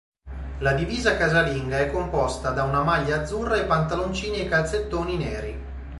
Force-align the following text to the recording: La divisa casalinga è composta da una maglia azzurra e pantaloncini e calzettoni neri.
La 0.61 0.73
divisa 0.73 1.15
casalinga 1.15 1.77
è 1.77 1.91
composta 1.91 2.49
da 2.53 2.63
una 2.63 2.81
maglia 2.81 3.21
azzurra 3.21 3.57
e 3.57 3.65
pantaloncini 3.67 4.37
e 4.39 4.47
calzettoni 4.47 5.15
neri. 5.15 5.61